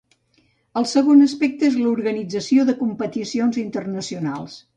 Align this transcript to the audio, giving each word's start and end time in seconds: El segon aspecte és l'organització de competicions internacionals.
El 0.79 0.87
segon 0.91 1.21
aspecte 1.25 1.67
és 1.73 1.77
l'organització 1.83 2.67
de 2.71 2.75
competicions 2.81 3.61
internacionals. 3.67 4.59